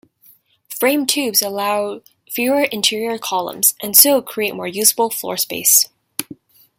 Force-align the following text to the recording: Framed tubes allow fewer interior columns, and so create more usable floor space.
Framed 0.71 1.09
tubes 1.09 1.43
allow 1.43 2.01
fewer 2.27 2.63
interior 2.63 3.19
columns, 3.19 3.75
and 3.83 3.95
so 3.95 4.19
create 4.19 4.55
more 4.55 4.65
usable 4.67 5.11
floor 5.11 5.37
space. 5.37 5.89